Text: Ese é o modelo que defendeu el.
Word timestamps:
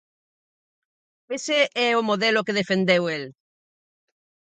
Ese 1.37 1.59
é 1.87 1.89
o 1.99 2.05
modelo 2.09 2.45
que 2.45 2.57
defendeu 2.59 3.03
el. 3.15 3.23